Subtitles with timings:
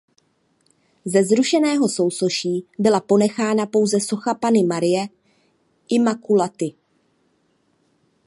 [1.05, 5.07] Ze zrušeného sousoší byla ponechána pouze socha Panny Marie
[5.89, 6.73] Immaculaty.